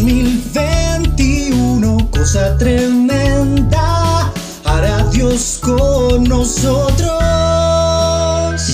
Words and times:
2021, 0.00 2.10
cosa 2.10 2.56
tremenda, 2.56 4.32
hará 4.64 5.04
Dios 5.10 5.60
con 5.62 6.24
nosotros. 6.24 7.20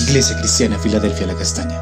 Iglesia 0.07 0.37
Cristiana, 0.39 0.79
Filadelfia, 0.79 1.27
la 1.27 1.35
Castaña. 1.35 1.77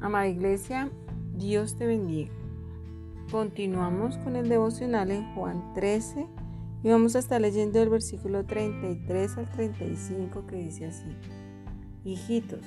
Amada 0.00 0.26
Iglesia, 0.26 0.88
Dios 1.34 1.76
te 1.76 1.86
bendiga. 1.86 2.32
Continuamos 3.30 4.16
con 4.24 4.36
el 4.36 4.48
devocional 4.48 5.10
en 5.10 5.34
Juan 5.34 5.74
13 5.74 6.26
y 6.82 6.90
vamos 6.90 7.14
a 7.14 7.20
estar 7.20 7.40
leyendo 7.40 7.80
el 7.80 7.88
versículo 7.88 8.44
33 8.44 9.38
al 9.38 9.50
35 9.50 10.46
que 10.46 10.56
dice 10.56 10.86
así. 10.86 11.16
Hijitos, 12.04 12.66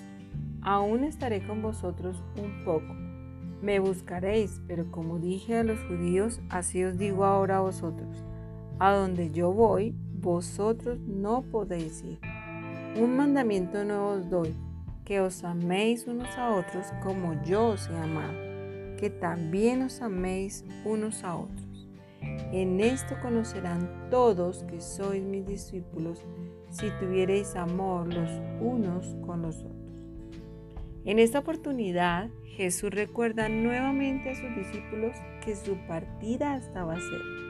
aún 0.62 1.04
estaré 1.04 1.46
con 1.46 1.62
vosotros 1.62 2.24
un 2.42 2.64
poco. 2.64 2.94
Me 3.62 3.80
buscaréis, 3.80 4.62
pero 4.68 4.90
como 4.92 5.20
dije 5.20 5.58
a 5.58 5.64
los 5.64 5.80
judíos, 5.82 6.40
así 6.50 6.84
os 6.84 6.98
digo 6.98 7.26
ahora 7.26 7.58
a 7.58 7.62
vosotros. 7.62 8.24
A 8.80 8.94
donde 8.94 9.32
yo 9.32 9.52
voy, 9.52 9.96
vosotros 10.14 11.00
no 11.00 11.42
podéis 11.42 12.04
ir. 12.04 12.20
Un 13.02 13.18
mandamiento 13.18 13.84
nuevo 13.84 14.12
os 14.12 14.30
doy, 14.30 14.56
que 15.04 15.20
os 15.20 15.44
améis 15.44 16.08
unos 16.08 16.38
a 16.38 16.56
otros 16.56 16.88
como 17.04 17.42
yo 17.44 17.70
os 17.70 17.90
he 17.90 17.98
amado, 17.98 18.34
que 18.98 19.10
también 19.10 19.84
os 19.84 20.02
améis 20.02 20.64
unos 20.86 21.24
a 21.24 21.36
otros. 21.36 21.65
En 22.52 22.80
esto 22.80 23.16
conocerán 23.22 24.10
todos 24.10 24.64
que 24.66 24.80
sois 24.80 25.24
mis 25.24 25.46
discípulos 25.46 26.24
si 26.70 26.90
tuviereis 27.00 27.56
amor 27.56 28.14
los 28.14 28.30
unos 28.60 29.16
con 29.26 29.42
los 29.42 29.58
otros. 29.58 29.76
En 31.06 31.20
esta 31.20 31.40
oportunidad, 31.40 32.30
Jesús 32.44 32.90
recuerda 32.90 33.50
nuevamente 33.50 34.30
a 34.30 34.36
sus 34.36 34.56
discípulos 34.56 35.16
que 35.44 35.56
su 35.56 35.76
partida 35.88 36.58
estaba 36.58 36.96
cerca. 36.96 37.46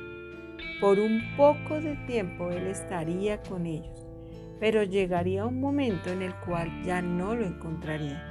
Por 0.82 1.00
un 1.00 1.22
poco 1.38 1.80
de 1.80 1.96
tiempo 2.08 2.50
Él 2.50 2.68
estaría 2.68 3.42
con 3.44 3.66
ellos, 3.66 4.08
pero 4.60 4.84
llegaría 4.84 5.46
un 5.46 5.60
momento 5.60 6.10
en 6.10 6.22
el 6.22 6.36
cual 6.42 6.70
ya 6.84 7.02
no 7.02 7.36
lo 7.36 7.46
encontraría. 7.46 8.22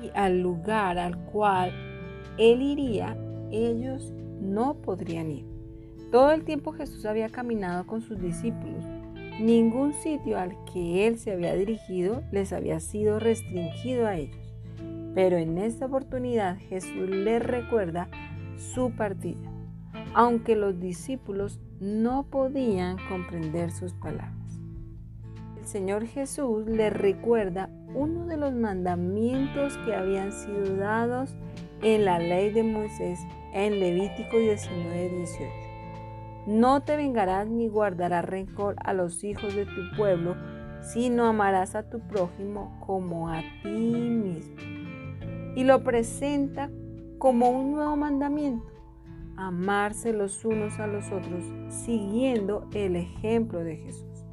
Y 0.00 0.10
al 0.14 0.40
lugar 0.40 0.98
al 0.98 1.16
cual 1.24 1.72
Él 2.38 2.62
iría, 2.62 3.16
ellos 3.50 4.12
no 4.40 4.74
podrían 4.74 5.30
ir. 5.30 5.51
Todo 6.12 6.32
el 6.32 6.44
tiempo 6.44 6.72
Jesús 6.72 7.06
había 7.06 7.30
caminado 7.30 7.86
con 7.86 8.02
sus 8.02 8.20
discípulos. 8.20 8.84
Ningún 9.40 9.94
sitio 9.94 10.38
al 10.38 10.54
que 10.70 11.06
Él 11.06 11.18
se 11.18 11.32
había 11.32 11.54
dirigido 11.54 12.22
les 12.30 12.52
había 12.52 12.80
sido 12.80 13.18
restringido 13.18 14.06
a 14.06 14.16
ellos. 14.16 14.54
Pero 15.14 15.38
en 15.38 15.56
esta 15.56 15.86
oportunidad 15.86 16.58
Jesús 16.68 17.08
les 17.08 17.42
recuerda 17.42 18.10
su 18.58 18.90
partida, 18.90 19.50
aunque 20.12 20.54
los 20.54 20.78
discípulos 20.78 21.60
no 21.80 22.24
podían 22.24 22.98
comprender 23.08 23.70
sus 23.70 23.94
palabras. 23.94 24.60
El 25.58 25.66
Señor 25.66 26.04
Jesús 26.04 26.66
les 26.66 26.92
recuerda 26.92 27.70
uno 27.94 28.26
de 28.26 28.36
los 28.36 28.52
mandamientos 28.52 29.78
que 29.86 29.94
habían 29.94 30.30
sido 30.30 30.76
dados 30.76 31.34
en 31.80 32.04
la 32.04 32.18
ley 32.18 32.50
de 32.52 32.64
Moisés 32.64 33.18
en 33.54 33.80
Levítico 33.80 34.38
19, 34.38 35.08
18. 35.08 35.71
No 36.46 36.82
te 36.82 36.96
vengarás 36.96 37.46
ni 37.46 37.68
guardarás 37.68 38.24
rencor 38.24 38.74
a 38.84 38.92
los 38.92 39.22
hijos 39.22 39.54
de 39.54 39.64
tu 39.64 39.96
pueblo, 39.96 40.34
sino 40.80 41.26
amarás 41.26 41.76
a 41.76 41.88
tu 41.88 42.00
prójimo 42.00 42.76
como 42.84 43.28
a 43.28 43.40
ti 43.62 43.68
mismo. 43.68 44.56
Y 45.54 45.62
lo 45.62 45.84
presenta 45.84 46.70
como 47.18 47.50
un 47.50 47.72
nuevo 47.72 47.94
mandamiento, 47.94 48.66
amarse 49.36 50.12
los 50.12 50.44
unos 50.44 50.80
a 50.80 50.88
los 50.88 51.12
otros, 51.12 51.44
siguiendo 51.68 52.68
el 52.74 52.96
ejemplo 52.96 53.62
de 53.62 53.76
Jesús. 53.76 54.24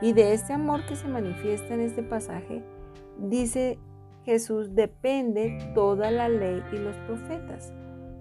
Y 0.00 0.14
de 0.14 0.32
este 0.32 0.54
amor 0.54 0.86
que 0.86 0.96
se 0.96 1.08
manifiesta 1.08 1.74
en 1.74 1.80
este 1.80 2.02
pasaje, 2.02 2.62
dice 3.18 3.78
Jesús, 4.24 4.74
depende 4.74 5.58
toda 5.74 6.10
la 6.10 6.30
ley 6.30 6.62
y 6.72 6.78
los 6.78 6.96
profetas, 6.98 7.74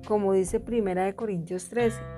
como 0.06 0.34
dice 0.34 0.62
1 0.66 1.16
Corintios 1.16 1.70
13. 1.70 2.15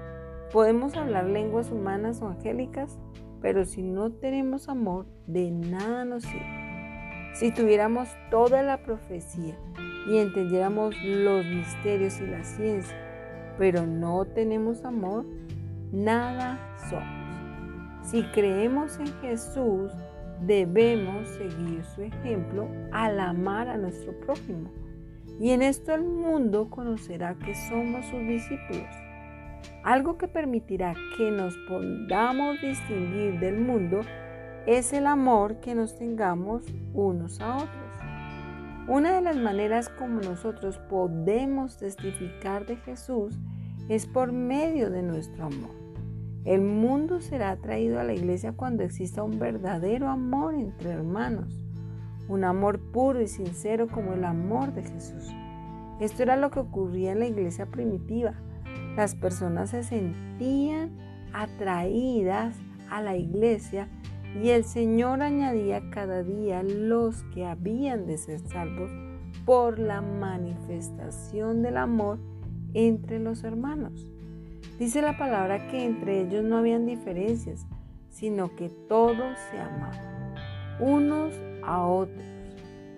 Podemos 0.51 0.95
hablar 0.95 1.25
lenguas 1.25 1.71
humanas 1.71 2.21
o 2.21 2.27
angélicas, 2.29 2.97
pero 3.41 3.65
si 3.65 3.81
no 3.81 4.11
tenemos 4.11 4.69
amor, 4.69 5.05
de 5.27 5.51
nada 5.51 6.05
nos 6.05 6.23
sirve. 6.23 7.33
Si 7.33 7.51
tuviéramos 7.51 8.07
toda 8.31 8.63
la 8.63 8.81
profecía 8.81 9.55
y 10.09 10.17
entendiéramos 10.17 10.95
los 11.03 11.45
misterios 11.45 12.19
y 12.21 12.27
la 12.27 12.43
ciencia, 12.45 12.97
pero 13.57 13.85
no 13.85 14.23
tenemos 14.23 14.85
amor, 14.85 15.25
nada 15.91 16.59
somos. 16.89 18.07
Si 18.09 18.23
creemos 18.31 18.97
en 18.99 19.07
Jesús, 19.19 19.91
debemos 20.41 21.27
seguir 21.27 21.83
su 21.83 22.03
ejemplo 22.03 22.69
al 22.93 23.19
amar 23.19 23.67
a 23.67 23.77
nuestro 23.77 24.17
prójimo. 24.21 24.71
Y 25.41 25.51
en 25.51 25.61
esto 25.61 25.93
el 25.93 26.03
mundo 26.03 26.69
conocerá 26.69 27.35
que 27.35 27.53
somos 27.53 28.05
sus 28.05 28.21
discípulos. 28.21 29.06
Algo 29.83 30.17
que 30.17 30.27
permitirá 30.27 30.95
que 31.17 31.31
nos 31.31 31.55
podamos 31.67 32.59
distinguir 32.61 33.39
del 33.39 33.59
mundo 33.59 34.01
es 34.65 34.91
el 34.93 35.07
amor 35.07 35.61
que 35.61 35.75
nos 35.75 35.95
tengamos 35.97 36.65
unos 36.93 37.39
a 37.39 37.57
otros. 37.57 37.87
Una 38.87 39.13
de 39.13 39.21
las 39.21 39.37
maneras 39.37 39.89
como 39.89 40.21
nosotros 40.21 40.77
podemos 40.89 41.77
testificar 41.77 42.65
de 42.65 42.77
Jesús 42.77 43.37
es 43.89 44.05
por 44.05 44.31
medio 44.31 44.89
de 44.89 45.03
nuestro 45.03 45.45
amor. 45.45 45.71
El 46.45 46.61
mundo 46.61 47.19
será 47.19 47.51
atraído 47.51 47.99
a 47.99 48.05
la 48.05 48.13
iglesia 48.13 48.53
cuando 48.53 48.83
exista 48.83 49.23
un 49.23 49.39
verdadero 49.39 50.07
amor 50.07 50.55
entre 50.55 50.91
hermanos, 50.91 51.65
un 52.29 52.45
amor 52.45 52.79
puro 52.79 53.21
y 53.21 53.27
sincero 53.27 53.87
como 53.87 54.13
el 54.13 54.23
amor 54.23 54.73
de 54.73 54.83
Jesús. 54.83 55.33
Esto 55.99 56.23
era 56.23 56.37
lo 56.37 56.51
que 56.51 56.59
ocurría 56.59 57.11
en 57.11 57.19
la 57.19 57.27
iglesia 57.27 57.65
primitiva. 57.65 58.35
Las 58.97 59.13
personas 59.13 59.69
se 59.69 59.83
sentían 59.83 60.89
atraídas 61.31 62.57
a 62.89 62.99
la 62.99 63.15
iglesia 63.15 63.87
y 64.41 64.49
el 64.49 64.63
Señor 64.63 65.21
añadía 65.21 65.87
cada 65.91 66.23
día 66.23 66.63
los 66.63 67.21
que 67.25 67.45
habían 67.45 68.07
de 68.07 68.17
ser 68.17 68.39
salvos 68.39 68.89
por 69.45 69.77
la 69.77 70.01
manifestación 70.01 71.61
del 71.61 71.77
amor 71.77 72.17
entre 72.73 73.19
los 73.19 73.43
hermanos. 73.43 74.09
Dice 74.79 75.03
la 75.03 75.15
palabra 75.15 75.67
que 75.67 75.85
entre 75.85 76.21
ellos 76.21 76.43
no 76.43 76.57
habían 76.57 76.87
diferencias, 76.87 77.67
sino 78.09 78.55
que 78.55 78.69
todos 78.89 79.37
se 79.51 79.59
amaban, 79.59 80.33
unos 80.79 81.35
a 81.63 81.85
otros, 81.85 82.25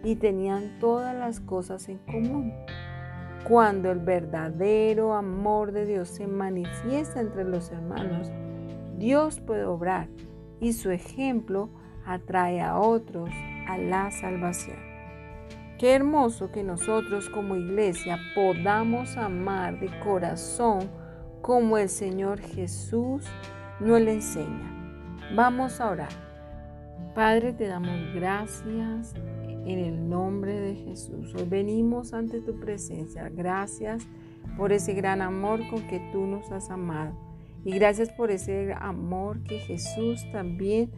y 0.06 0.16
tenían 0.16 0.80
todas 0.80 1.14
las 1.14 1.42
cosas 1.42 1.90
en 1.90 1.98
común. 2.00 2.54
Cuando 3.44 3.91
el 3.91 4.00
verdadero 4.00 5.13
amor 5.13 5.72
de 5.72 5.85
Dios 5.85 6.09
se 6.09 6.27
manifiesta 6.27 7.19
entre 7.19 7.45
los 7.45 7.72
hermanos, 7.72 8.31
Dios 8.97 9.39
puede 9.39 9.66
obrar 9.66 10.07
y 10.59 10.73
su 10.73 10.91
ejemplo 10.91 11.69
atrae 12.05 12.61
a 12.61 12.77
otros 12.77 13.29
a 13.67 13.77
la 13.77 14.11
salvación. 14.11 14.77
Qué 15.77 15.94
hermoso 15.94 16.51
que 16.51 16.63
nosotros 16.63 17.29
como 17.29 17.55
iglesia 17.55 18.19
podamos 18.35 19.16
amar 19.16 19.79
de 19.79 19.88
corazón 20.01 20.89
como 21.41 21.77
el 21.77 21.88
Señor 21.88 22.39
Jesús 22.41 23.25
nos 23.79 24.01
le 24.01 24.13
enseña. 24.16 24.75
Vamos 25.35 25.80
a 25.80 25.89
orar. 25.89 26.09
Padre, 27.15 27.53
te 27.53 27.68
damos 27.68 28.13
gracias 28.13 29.13
en 29.69 29.80
el 29.80 30.10
nombre 30.10 30.60
de 30.60 30.75
Jesús. 30.75 31.33
Hoy 31.36 31.45
venimos 31.48 32.13
ante 32.13 32.42
tu 32.42 32.60
presencia. 32.60 33.30
Gracias 33.30 34.07
por 34.57 34.71
ese 34.71 34.94
gran 34.94 35.21
amor 35.21 35.62
con 35.69 35.88
que 35.88 36.00
tú 36.12 36.25
nos 36.25 36.51
has 36.51 36.71
amado. 36.71 37.16
Y 37.63 37.74
gracias 37.74 38.10
por 38.10 38.31
ese 38.31 38.74
amor 38.74 39.44
que 39.44 39.60
Jesús 39.60 40.25
también 40.31 40.89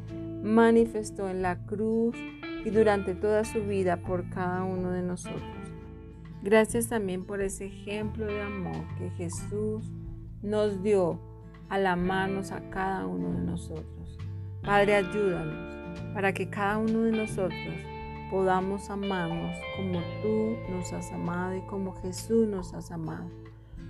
manifestó 0.41 1.27
en 1.29 1.41
la 1.41 1.65
cruz 1.65 2.15
y 2.63 2.69
durante 2.69 3.13
toda 3.13 3.43
su 3.43 3.61
vida 3.61 3.97
por 3.97 4.29
cada 4.29 4.63
uno 4.63 4.91
de 4.91 5.01
nosotros. 5.01 5.41
Gracias 6.41 6.87
también 6.87 7.25
por 7.25 7.41
ese 7.41 7.65
ejemplo 7.65 8.25
de 8.25 8.41
amor 8.41 8.85
que 8.97 9.09
Jesús 9.11 9.91
nos 10.41 10.81
dio 10.81 11.19
al 11.67 11.87
amarnos 11.87 12.51
a 12.51 12.61
cada 12.69 13.05
uno 13.05 13.33
de 13.33 13.41
nosotros. 13.41 14.17
Padre, 14.63 14.95
ayúdanos 14.95 15.75
para 16.13 16.33
que 16.33 16.49
cada 16.49 16.77
uno 16.77 17.01
de 17.01 17.11
nosotros 17.11 17.90
podamos 18.31 18.89
amarnos 18.89 19.57
como 19.75 19.99
tú 20.21 20.55
nos 20.71 20.93
has 20.93 21.11
amado 21.11 21.53
y 21.55 21.61
como 21.67 21.93
Jesús 22.01 22.47
nos 22.47 22.73
has 22.73 22.89
amado. 22.89 23.29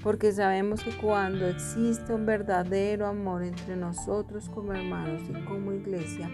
Porque 0.04 0.32
sabemos 0.32 0.84
que 0.84 0.98
cuando 0.98 1.48
existe 1.48 2.12
un 2.12 2.26
verdadero 2.26 3.06
amor 3.06 3.44
entre 3.44 3.76
nosotros 3.76 4.50
como 4.50 4.74
hermanos 4.74 5.22
y 5.30 5.46
como 5.46 5.74
iglesia, 5.74 6.30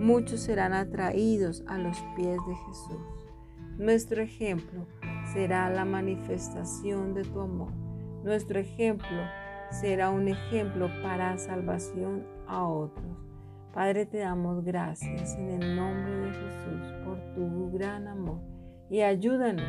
muchos 0.00 0.40
serán 0.40 0.72
atraídos 0.72 1.62
a 1.68 1.76
los 1.76 1.98
pies 2.16 2.38
de 2.48 2.54
Jesús. 2.54 3.22
Nuestro 3.76 4.22
ejemplo 4.22 4.86
será 5.34 5.68
la 5.68 5.84
manifestación 5.84 7.12
de 7.12 7.24
tu 7.24 7.40
amor. 7.40 7.72
Nuestro 8.24 8.60
ejemplo 8.60 9.18
será 9.70 10.08
un 10.08 10.28
ejemplo 10.28 10.88
para 11.02 11.36
salvación 11.36 12.26
a 12.46 12.66
otros. 12.66 13.31
Padre, 13.72 14.04
te 14.04 14.18
damos 14.18 14.62
gracias 14.62 15.34
en 15.36 15.48
el 15.48 15.76
nombre 15.76 16.14
de 16.14 16.30
Jesús 16.30 16.92
por 17.06 17.18
tu 17.34 17.70
gran 17.72 18.06
amor 18.06 18.38
y 18.90 19.00
ayúdanos 19.00 19.64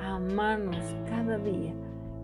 a 0.00 0.16
amarnos 0.16 0.84
cada 1.08 1.38
día, 1.38 1.72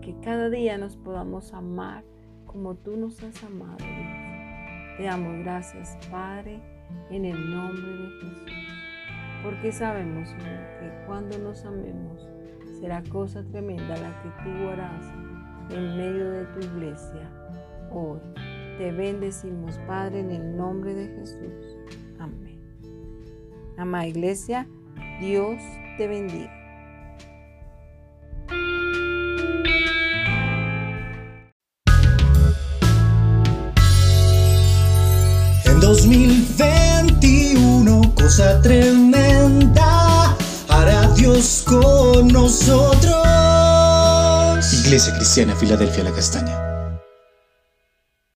que 0.01 0.13
cada 0.19 0.49
día 0.49 0.77
nos 0.77 0.97
podamos 0.97 1.53
amar 1.53 2.03
como 2.45 2.75
tú 2.75 2.97
nos 2.97 3.23
has 3.23 3.41
amado, 3.45 3.77
Dios. 3.77 4.97
Te 4.97 5.03
damos 5.03 5.39
gracias, 5.45 5.97
Padre, 6.11 6.59
en 7.09 7.23
el 7.23 7.49
nombre 7.49 7.81
de 7.81 8.09
Jesús, 8.19 8.73
porque 9.41 9.71
sabemos, 9.71 10.27
Señor, 10.27 10.59
que 10.81 11.05
cuando 11.07 11.37
nos 11.37 11.63
amemos 11.63 12.27
será 12.81 13.01
cosa 13.09 13.41
tremenda 13.45 13.95
la 13.95 14.21
que 14.21 14.29
tú 14.43 14.67
harás 14.67 15.05
en 15.69 15.95
medio 15.95 16.29
de 16.29 16.45
tu 16.47 16.59
iglesia 16.59 17.31
hoy. 17.89 18.19
Te 18.81 18.91
bendecimos, 18.91 19.77
Padre, 19.85 20.21
en 20.21 20.31
el 20.31 20.57
nombre 20.57 20.95
de 20.95 21.07
Jesús. 21.07 21.77
Amén. 22.17 22.59
Amada 23.77 24.07
iglesia, 24.07 24.67
Dios 25.19 25.61
te 25.99 26.07
bendiga. 26.07 26.51
En 35.65 35.79
2021, 35.79 38.15
cosa 38.15 38.59
tremenda, 38.63 40.35
hará 40.69 41.07
Dios 41.13 41.63
con 41.67 42.29
nosotros. 42.29 43.13
Iglesia 44.83 45.13
Cristiana 45.17 45.55
Filadelfia 45.55 46.03
La 46.03 46.13
Castaña. 46.13 46.70